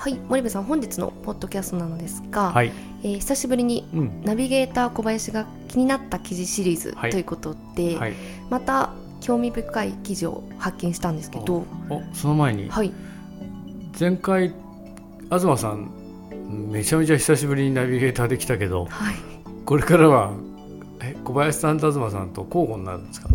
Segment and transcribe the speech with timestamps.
[0.00, 2.72] はい森部さん本日のポッドキャストなのですが、はい、
[3.02, 7.10] えー久しぶりにうん、ナビゲーター小林が気になった記事シリーズはい。
[7.10, 8.14] ということで、はい。
[8.48, 12.70] また興味深い記事を発見したんですけどおその前に。
[12.70, 12.90] はい。
[13.98, 14.54] 前回
[15.28, 15.90] 東さん
[16.70, 19.14] めちゃめちゃ久しぶりにナビゲーターできたけどはい。
[19.66, 20.32] これからは
[21.02, 23.28] え小林さんと東さんと交互になるんですか？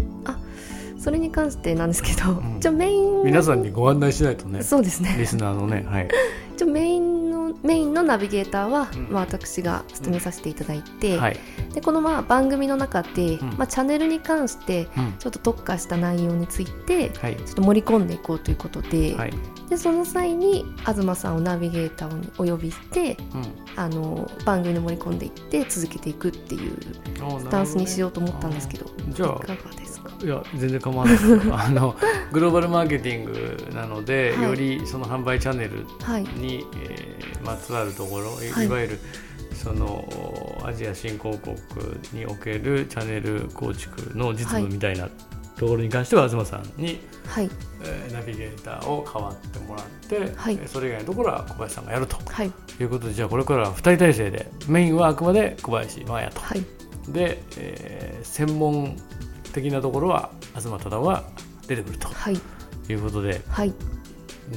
[0.97, 2.57] それに関してなんですけど、ん。
[2.57, 4.63] 一応メイン皆さんにご案内しないとね。
[4.63, 5.15] そうですね。
[5.19, 6.07] リスナーのねはい。
[6.07, 6.09] 一
[6.65, 9.07] 応メインのメインのナビゲーターは、うん。
[9.11, 11.37] まあ、私が務めさせていただいて、はい、
[11.73, 13.49] でこのまあ番組の中で、うん。
[13.57, 15.13] まあ、チャンネルに関してうん。
[15.19, 17.35] ちょっと特化した内容についてはい。
[17.37, 19.33] ちょっと盛り込んでいこうということで,、はい。
[19.69, 23.17] でその際に東さんをナビゲーターにお呼びして
[23.75, 26.77] あの番組に盛り込んでいって続けていくっていう
[27.23, 30.11] うん、スタンスにしよううと思ったんですけどじゃあいかがですか？
[30.23, 31.29] いや全然構わないです。
[31.29, 31.95] よ あの
[32.31, 34.43] グローバルマーケティングなので、はい。
[34.43, 36.23] よりその販売チャンネルはい。
[36.23, 38.67] に、えーまつわるところい,、はい。
[38.67, 38.99] わゆる
[39.53, 41.55] そのアジア新興国
[42.13, 45.07] におけるチャンネル構築の実務みたいな
[45.57, 47.49] ところに関しては、東さんに、はい。
[47.83, 50.57] えーナビゲーターを代わってもらって、はい。
[50.59, 52.17] えーそれ以外のところは小林さんがやると。
[52.25, 52.51] はい。
[52.79, 56.41] いうことでじゃあこれからは2人体制でメインはあくまで小林真也と。
[56.41, 56.63] はい。
[57.09, 58.97] で、えー専門
[59.55, 61.23] 的なところは東忠は
[61.67, 62.39] 出てくるとはい。
[62.89, 63.73] いうことではい。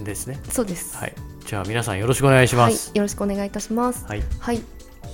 [0.04, 0.38] ですね。
[0.50, 0.96] そうです。
[0.98, 1.14] はい、
[1.46, 2.88] じゃあ皆さんよろしくお願いします。
[2.90, 4.04] はい、よろしくお願いいたします。
[4.06, 4.22] はい。
[4.38, 4.60] はい。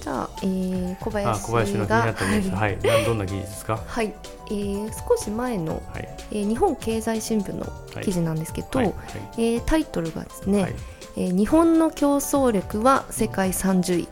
[0.00, 2.74] じゃあ、えー、小林小林の気になったニュース、ははい。
[2.74, 3.78] い、なんどんな記事ですか？
[3.86, 4.12] はい。
[4.46, 7.66] えー少し前の、はい、えー日本経済新聞の
[8.02, 8.94] 記事なんですけど、はい、はい。
[9.38, 10.74] えータイトルがですね、はい。
[11.16, 14.08] えー日本の競争力は世界30位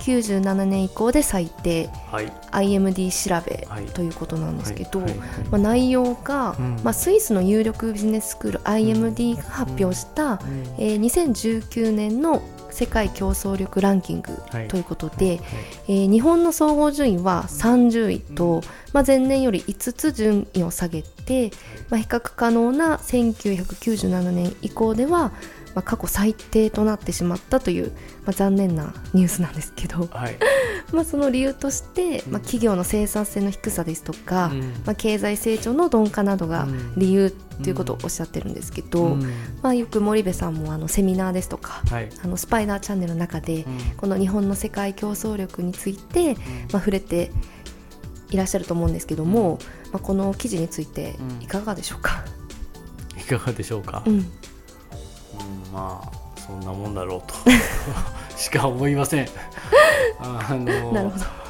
[0.00, 3.86] 97年以降で最低はい、IMD 調べはい。
[3.86, 5.06] ということなんですけど、ま
[5.52, 6.80] あ、内容が、うん。
[6.82, 10.40] まあ、スイスの有力ビジネススクール IMD が発表した、
[10.78, 14.68] えー2019年の世界競争力ランキングはい。
[14.68, 15.40] ということで、
[15.88, 18.62] えー日本の総合順位は30位と、
[18.92, 21.50] まあ、前年より5つ順位を下げて、
[21.90, 25.32] まあ、比較可能な1997年以降では、
[25.74, 27.92] まあ、過去最低となってしまったという、
[28.24, 30.36] まあ、残念なニュースなんですけど、はい、
[30.92, 34.60] まあ、その理由として、まあ、企業の生産性の低さですとか、うん。
[34.84, 36.92] まあ、経済成長の鈍化などがうん。
[36.96, 37.30] 理由
[37.62, 39.22] ということをおっしゃってるんですけど、うん。
[39.62, 43.78] まあ、よく森部さんもあのセミナーですとかはい、あのスパイダーチャンネルの中で、うん。
[43.96, 47.30] この日本の世界競争力について、まあ、触れて
[48.30, 49.58] いらっしゃると思うんですけども、
[49.92, 52.24] まあ、この記事についてうんいかがでしょうか、
[53.18, 54.02] いかがでしょうか？
[54.06, 54.30] うん
[55.66, 57.34] うん、まあ、そんなもんだろうと。
[58.36, 59.28] しか思いません。
[60.18, 61.40] あの なるほど。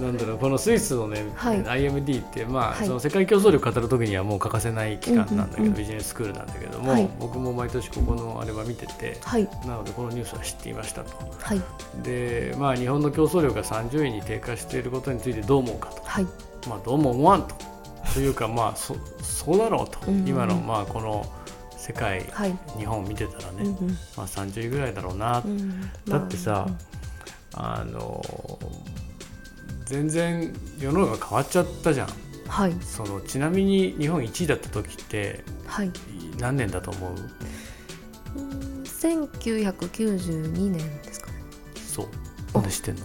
[0.00, 1.62] なんだろうこのスイスのね、はい。
[1.62, 2.86] IMD って、まあはい。
[2.86, 5.74] その世界競争力語る時にはもう欠かせない機関なんだけど、うんうんうん。
[5.74, 7.08] ビジネススクールなんだけども、はい。
[7.18, 9.48] 僕も毎年ここのあれは見ててはい。
[9.66, 11.10] なのでこのニュースは知っていましたと。
[11.40, 11.60] はい。
[12.02, 16.26] で、まあ、日本の競争力が30位に低下していることについてどう思うかと、はい。
[16.68, 17.54] まあ、どうも思わんと。
[18.14, 20.28] というかまあそそうだろうと、うんうん。
[20.28, 21.24] 今のまあこの
[21.84, 23.96] 世界、はい、日本を見てたらね、うんうん。
[24.16, 26.68] まあ、30位ぐらいだろうな、うんだってさ
[27.56, 28.22] まあの
[29.84, 32.08] 全然世の中変わっちゃったじゃん。
[32.08, 32.12] あ
[32.46, 32.76] はい。
[32.80, 35.90] そのちなみに日本1位だった時ってはい。
[36.38, 37.14] 何年だと思う？
[38.36, 41.34] うん1992年ですかね。
[41.74, 42.06] そう。
[42.54, 43.02] なんで知ってんの？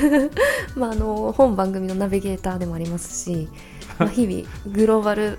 [0.76, 3.48] まあ、あの本番組のナビゲーターでもありますし、
[3.98, 5.38] まあ、日々グローバル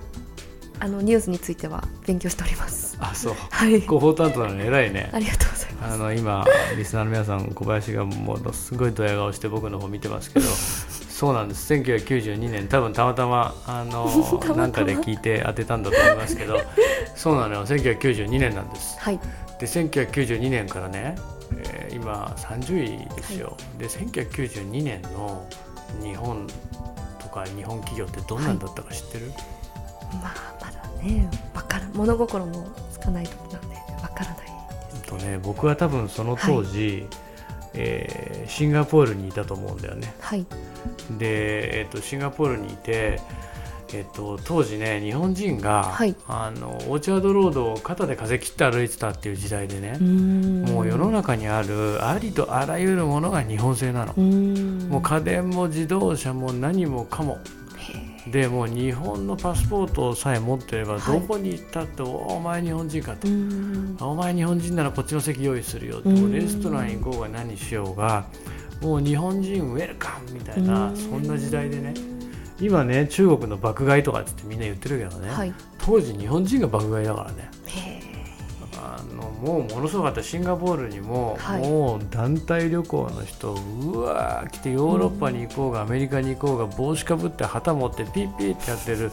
[0.80, 2.96] あのニュースについては勉強しております。
[3.00, 3.34] あそう。
[3.50, 5.10] はい、広報担当なのに偉いね。
[5.12, 5.94] ありがとうございます。
[5.94, 6.44] あの今
[6.76, 11.72] リスナーの皆さん小林がものすごいドヤ顔して僕の方見てますけど そうなんです。
[11.74, 14.56] 1992年多分たまたまあの たまたま。
[14.56, 16.60] なんかで聞いて当てたんだと思いますけど
[17.14, 17.66] そうなのよ。
[17.66, 18.98] 1992年なんです。
[18.98, 19.20] はい、
[19.58, 21.16] で1992年からね、
[21.52, 25.46] えー今30位ですよ、で1992年の
[26.02, 26.46] 日本
[27.18, 30.49] とか日本企業ってどんなんだったか知ってる、まあまだ
[31.02, 34.46] ね、わから物心もつかない時なんでわからない。
[34.94, 37.06] うんとね、僕は多分その当時、
[37.74, 40.12] えーシンガポールにいたと思うんだよね。
[40.20, 40.44] はい、
[41.18, 43.20] で、えー、とシンガポールにいて、
[43.94, 46.16] えっと、当時ね日本人が、はい。
[46.26, 57.38] あのオーチャードロードを肩で風切って歩いてたっていう時代でね、ももう世の中にあるありとあらゆるものが日本製なの、もう家電も自動車も何もかも
[58.26, 61.20] でもう日本のパスポートさえ持ってればはい。
[61.20, 66.32] どこに行ったって、おお前日本人かと、うんお前日本人ならこっちの席用意するよと、うん。
[66.32, 68.26] レストラン行こうが何しようが
[68.82, 70.96] もう日本人ウェルカムみたいな、うん。
[70.96, 71.94] そんな時代でね。
[72.60, 75.54] 今ね中国の爆買いとかって言ってみんな言ってるけどね、はい。
[75.78, 77.50] 当時日本人が爆買いだからね。
[77.66, 77.89] へ
[78.82, 80.22] あのもうものすごかった。
[80.22, 81.60] シンガポールにも、はい。
[81.60, 89.10] もう団体旅行の人うわー来てヨーロッパに行こうがアメリカに行こうが帽子かぶって旗持ってピッピッってやってる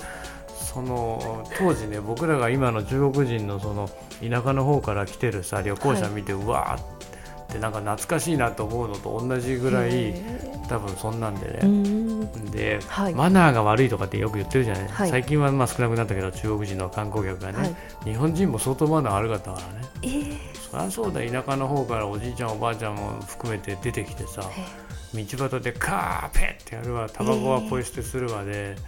[0.57, 3.89] その当時ね僕らが今の中国人のその
[4.21, 7.16] 田舎の方から来てるさ旅行者見て、うわーって
[7.59, 11.67] なんか懐かしいなと思うのと同じぐらいへ多分そんなんでね。
[11.67, 12.51] ん。
[12.51, 13.13] ではい。
[13.13, 15.09] マナーが悪いとかってよく言ってるじゃない、はい。
[15.09, 17.75] 最近はまあ少なくなったけど中国人の観光客がね、はい。
[18.03, 19.87] 日本人も相当マナー悪かったからね。
[20.03, 20.37] えー。
[20.69, 24.41] そりゃそうだ田舎の方からおじいちゃんおばあちゃんも含めて出てきてさ
[25.13, 27.09] 道端でカーペッてやるわ。
[27.09, 28.85] タバコはポイ捨てするわでその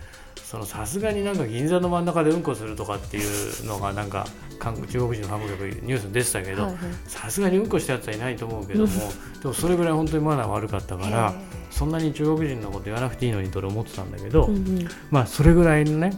[0.66, 4.26] さすがになんか銀座の真ん中でうんこするとかっていうのがなんか
[4.58, 6.70] 韓国中国人の観光客ニュースに出てたけど
[7.06, 8.94] さすがにうんこしたやつはいないと思うけども
[9.42, 11.34] でもそれぐらい本当にマナー悪かったから
[11.70, 14.88] そんなに中国人のこと言わなくていいのにと俺思ってたんだけど、うんうん。
[15.12, 16.14] まあそれぐらいのね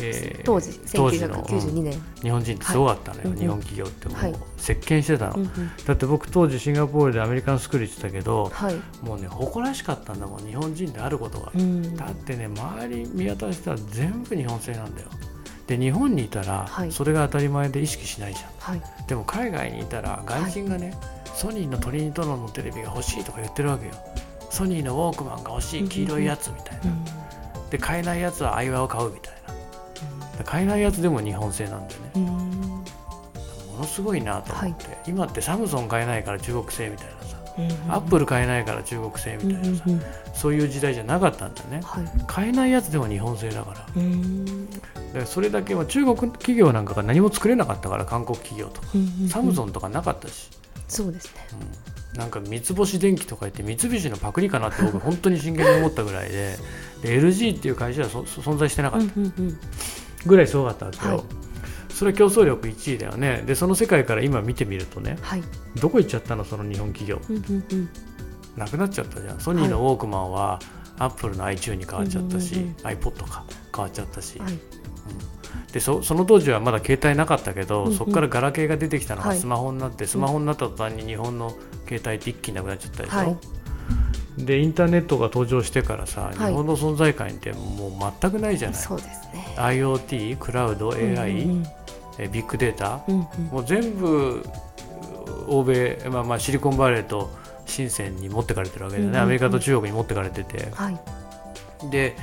[0.00, 3.28] えー当時当時の1992年日本人ってすごかったのよ、はい。
[3.28, 4.30] うんうん日本企業ってもはい。
[4.32, 5.70] う席巻してたの、うんうん。
[5.84, 8.74] だって僕当時シンガポールでアメリカンスクール行ってたけどはい。
[9.02, 11.96] もうね誇らしかったんだもん日本人であることが、うん。
[11.96, 15.08] だってね周り見渡したら全部日本製なんだよ。
[15.66, 16.92] で日本にいたらはい。
[16.92, 18.82] それが当たり前で意識しないじゃん、はい。
[19.06, 20.94] でも海外にいたら外人がね、
[21.34, 23.94] ソニーのトリニトロンのテレビが欲しいとか言ってるわけよ。
[24.50, 27.70] ソニーのウォークマンが欲しい黄色いやつみたいな、うん。
[27.70, 29.33] で買えないやつは相葉を買うみたいな。
[29.33, 29.33] で
[30.42, 32.10] 買えないやつでも日本製なんだよね。
[32.16, 32.24] うん。
[32.24, 32.84] も
[33.78, 40.02] のすごいなと思って、今ってサムソン買えないから中国製みたいなさ、うんアップル買えないから中国製みたいなさ、うんうん
[40.34, 41.80] そういう時代じゃなかったんだね。
[41.84, 43.76] はい買えないやつでも日本製だから。
[43.76, 44.68] だかうん
[45.14, 48.88] らそれだけは中国企業なんかが何も作れなかったから韓国企業とか、
[49.28, 50.50] サムソンンとかなかったし、
[50.88, 51.46] そうですね。
[52.12, 52.18] うん。
[52.18, 56.56] なんか三つ星電機とか言って三菱のパクリかなって僕本当に真剣に思ったぐらいで。
[57.02, 59.06] で LG っていう会社は存在してなかった。
[59.16, 59.58] うんうんうん
[60.26, 61.24] ぐらいすごかったわけよ、はい。
[61.90, 63.42] それ競争力1位だよね。
[63.46, 65.42] でその世界から今見てみるとねはい。
[65.80, 66.44] どこ行っちゃったの？
[66.44, 67.20] その日本企業。
[67.28, 67.88] うんうんうん。
[68.56, 69.40] なくなっちゃったじゃん。
[69.40, 70.60] ソニーのウォークマンは、
[70.98, 73.44] アップルの iTune に変わっちゃったし、うんうんうん iPod か
[73.74, 74.58] 変わっちゃったし、はい。
[75.72, 77.96] でそその当時はまだ携帯なかったけど、うんうん。
[77.96, 79.38] そこからガラケーが出てきたのがはい。
[79.38, 81.50] スマホになって、スマホになった途端に日本の
[81.88, 83.36] 携帯って一気になくなっちゃったでしょ、はい
[84.38, 86.34] でインターネットが登場してからさ、はい。
[86.34, 88.80] 日本の存在感ってもう全くないじゃない。
[88.80, 89.54] そうですね。
[89.56, 91.66] IoT クラウド AI、うん
[92.18, 93.00] えビッグデータ。
[93.08, 93.44] うんうん。
[93.50, 94.44] もう全部
[95.48, 97.30] 欧米、まあ、まあシリコンバレーと
[97.66, 99.22] 深センに持ってかれてるわけだよね、うんうんうん。
[99.24, 100.70] アメリカと中国に持ってかれてて。
[100.72, 101.00] はい。
[101.90, 102.16] で、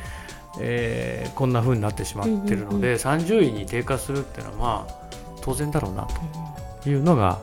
[0.60, 4.94] えーこんな風になってしまってるので、うんうん30位に低下するっていうのはまあ
[5.42, 6.08] 当然だろうな
[6.84, 7.40] というのが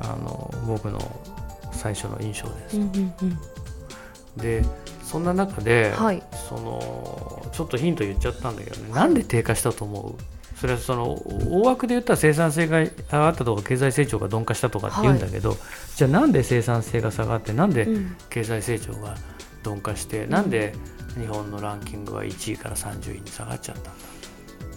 [0.00, 1.00] あの僕の
[1.72, 2.76] 最初の印象です。
[2.76, 3.38] うんうんうん
[4.36, 4.64] で
[5.02, 6.22] そんな中で、はい。
[6.48, 10.22] そのちょっとヒント言っちゃったんだけどね、なんで低下したと思う？
[10.56, 11.12] それはその
[11.50, 15.56] 大枠で言ったら生産性が上がったとか経済成長が鈍化したとかって言うんだけど、
[15.96, 18.16] じゃあなんで生産性が下がってなんでうん。
[18.30, 19.16] 経済成長が
[19.64, 20.72] 鈍化して、なんで
[21.18, 23.90] 日本のランキングは1位から30位に下がっちゃったんだ？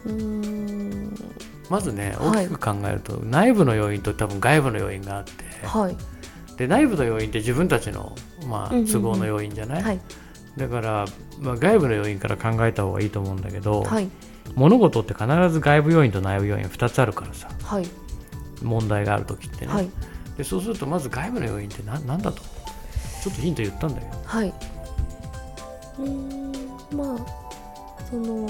[0.05, 1.15] うーん。
[1.69, 2.47] まずねはい。
[2.47, 5.31] 大きく考えると、内部の要因と多分外部の要因があって
[5.65, 5.95] はい
[6.57, 8.15] で内部の要因って自分たちの、
[8.47, 9.99] まあ都合の要因じゃない、はい。
[10.57, 11.05] だから、
[11.39, 14.09] まあ、外部の要因から考えた方がいいと思うんだけど、はい。
[14.55, 17.49] 物事って必ず外部要因と内部要因2つあるからさ。
[17.61, 17.87] はい。
[18.63, 19.89] 問題がある時ってね、はい。
[20.37, 22.41] でそうするとまず外部の要因って何なんだと？
[22.41, 24.07] ちょっとヒント言ったんだよ。
[24.23, 24.53] はい。
[25.99, 26.51] うーん
[26.95, 28.47] まあその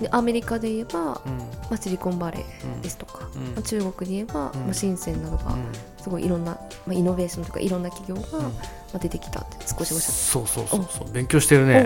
[0.00, 1.38] でアメリカで言えば、うん。
[1.38, 3.42] まあ、シリコンバレうんーですとか、うん。
[3.54, 4.60] まあ、中国で言えば、うん。
[4.60, 5.56] まあ、深センなどが
[6.04, 6.52] すごいいろんな、
[6.86, 8.50] まあ、イノベーションとかいろんな企業が、
[8.98, 11.12] 出てきたって少しおっしそうそうそうそう。
[11.12, 11.84] 勉強してるね。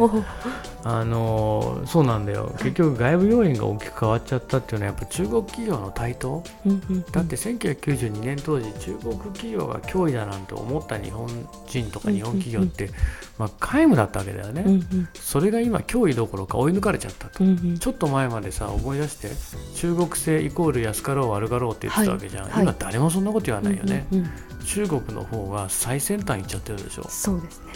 [0.85, 2.55] あのーそうなんだよ。
[2.59, 6.43] 結局外部要因が大きく変わっちゃったっていうのはやっぱ中国企業の台頭？
[6.67, 7.05] うんうんうん。
[7.11, 11.28] だって1992年当時中国企業が脅威だなんて思った日本
[11.67, 12.90] 人とか日本企業って、
[13.38, 15.09] まあ、皆無だったわけだよね、うんうん。
[15.14, 17.78] それが今脅威どころか追い抜かれちゃったと、うんうん。
[17.78, 19.31] ちょっと前までさ思い出して
[19.76, 22.52] 中国製イコール安かろう悪かろうって言ってたわけじゃん、はい。
[22.52, 22.62] はい。
[22.64, 24.31] 今誰もそんなこと言わないよね、うんうんうん
[24.68, 27.06] 中国の方が最先端行っちゃってるでしょ。
[27.08, 27.72] そうですね。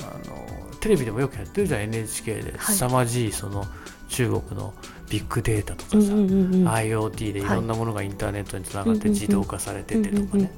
[0.00, 2.52] あのテレビでもよくやってるじゃん NHK で。
[2.58, 2.76] はい。
[2.76, 3.64] 凄まじいその
[4.08, 4.74] 中国の
[5.08, 6.68] ビッグデータとかさ、うんうんうんうん。
[6.68, 7.42] IoT でい。
[7.42, 10.52] ろんなものがインターネットにつながって自動化されててとかね。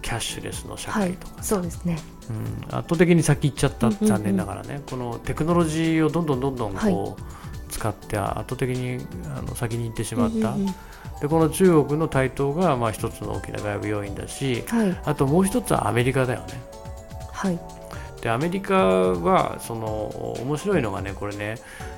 [0.00, 1.98] キャッシュレスの社はい会とか、そうですね。
[2.30, 4.80] うん、圧倒的に先行っちゃったうんうんうん残念ながらね。
[4.88, 7.22] このテクノロジーをどんどんどんどんこう、
[7.80, 10.74] 使って圧倒的にあの先に行ってしまった、うんうんうん。
[11.20, 15.00] でこの中国の台頭がまあ一つの大きな外部要因だしはい。
[15.04, 16.46] あともう一つはアメリカだよね。
[17.32, 17.58] はい。
[18.20, 21.54] でアメリカはその面白いのがねこれね、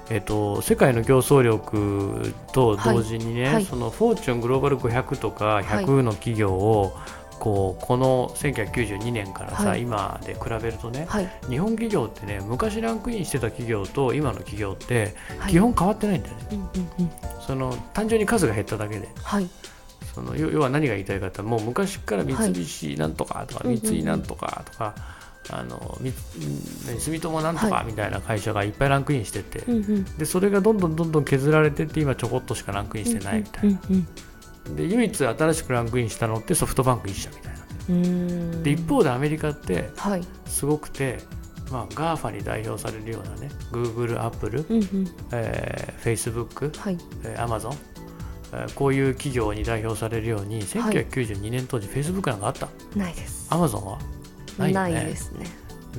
[0.09, 3.55] えっと世界の競争力と同時にね、はい。
[3.55, 3.65] はい。
[3.65, 6.97] そのフォーチュングローバル500とかはい100の企業を、
[7.43, 9.83] こうこの1992年からさ、はい。
[9.83, 11.29] 今で比べるとねはい。
[11.49, 15.51] 日本企業ってね昔ランクインしてた企業と今の企業ってはい。
[15.51, 16.67] 基本変わってないんだよね、うんうん
[17.01, 17.11] うん。
[17.45, 19.09] その単純に数が減っただけで。
[19.25, 19.51] はい。
[20.15, 24.95] その要要は何が言いたいかってもう昔から三菱なんとかとか、はい三井なんとかとか、
[25.51, 25.99] あの
[27.01, 27.71] 住友なんとはい。
[27.73, 29.65] かみたいな会社がいっぱいランクインしてて、
[30.17, 34.07] でそれがどんどんどんどん削られてって今ちょこっとしかランクインしてないみたいな、うん
[34.77, 38.63] で唯一新しくランクインしたのってソフトバンク一社みたいな。
[38.63, 40.23] で一方でアメリカってはい。
[40.47, 41.19] すごくて、
[41.71, 45.09] まあ、GAFA に代表されるようなね Google、Apple、うんうん。
[45.33, 46.99] えー、Facebook、はい。
[47.25, 47.75] えー Amazon
[48.53, 53.49] えーこういう企業に代表されるように1992年当時 Facebook なんかあった、ないです。
[53.51, 53.99] Amazon は？
[54.59, 55.07] ないよね。
[55.07, 55.47] ですね。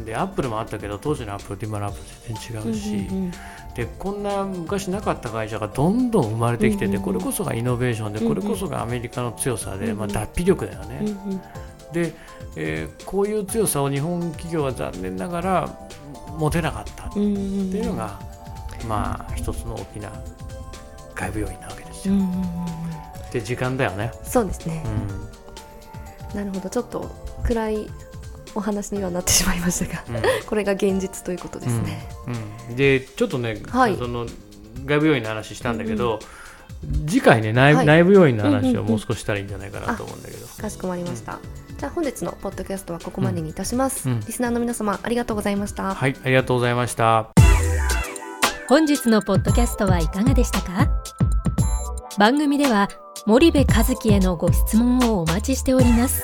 [0.05, 3.32] でアップルもあったけど当時のアップルと今のアップル全然違うし、うんうんうん
[3.75, 11.01] でこんな昔なかった会社がどんどん生まれてきてて、これこそがイノベーションで、これこそがアメリカの強さで、まあ、脱皮力だよね、
[11.92, 12.13] で、
[12.56, 15.70] えーこういう強さを日本企業は残念ながら
[16.38, 17.08] 持てなかった。
[17.08, 18.20] っていうのが、
[18.88, 20.12] まあ一つの大きな
[21.15, 22.15] 外部要因なわけですよ、
[23.32, 24.84] で時間だよね、そうですね。
[26.34, 26.38] う、ん。
[26.38, 26.70] なるほど。
[26.70, 27.10] ちょっと
[27.44, 27.88] 暗い
[28.55, 30.22] お話にはなってしまいましたがうん。
[30.45, 32.07] これが現実ということですね、
[32.69, 33.98] うん、でちょっとね、はい。
[33.98, 34.25] その
[34.86, 36.19] 外部要因の話したんだけど、
[37.07, 37.86] 次回ね内,、はい。
[37.86, 41.39] 内部要因のうんうんうん話をもう少ししたらいいんじゃないかなと思うんだけど、かしこまりました、
[41.79, 44.19] じゃあ本日のポッドキャストはここまでにいたします、うん。
[44.22, 47.29] リスナーの皆様ありがとうございました、はいありがとうございました。
[48.67, 50.89] 本日のポッドキャストはいかがでしたか？
[52.17, 52.89] 番組では
[53.25, 56.24] 森部和樹へのご質問をお待ちしております